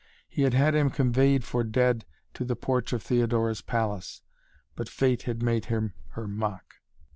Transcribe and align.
He 0.27 0.41
had 0.41 0.55
had 0.55 0.73
him 0.73 0.89
conveyed 0.89 1.43
for 1.43 1.63
dead 1.63 2.05
to 2.33 2.43
the 2.43 2.55
porch 2.55 2.91
of 2.91 3.03
Theodora's 3.03 3.61
palace. 3.61 4.23
But 4.75 4.89
Fate 4.89 5.21
had 5.29 5.43
made 5.43 5.65
him 5.65 5.93
her 6.13 6.27
mock. 6.27 6.77